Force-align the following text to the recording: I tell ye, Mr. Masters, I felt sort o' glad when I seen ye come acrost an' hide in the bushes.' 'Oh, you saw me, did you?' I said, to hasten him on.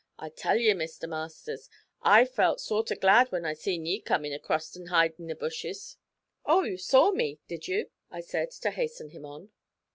I 0.17 0.29
tell 0.29 0.57
ye, 0.57 0.71
Mr. 0.71 1.07
Masters, 1.07 1.69
I 2.01 2.25
felt 2.25 2.59
sort 2.59 2.91
o' 2.91 2.95
glad 2.95 3.31
when 3.31 3.45
I 3.45 3.53
seen 3.53 3.85
ye 3.85 4.01
come 4.01 4.25
acrost 4.25 4.75
an' 4.75 4.87
hide 4.87 5.13
in 5.19 5.27
the 5.27 5.35
bushes.' 5.35 5.97
'Oh, 6.43 6.63
you 6.63 6.77
saw 6.79 7.11
me, 7.11 7.37
did 7.47 7.67
you?' 7.67 7.91
I 8.09 8.21
said, 8.21 8.49
to 8.63 8.71
hasten 8.71 9.09
him 9.09 9.27
on. 9.27 9.51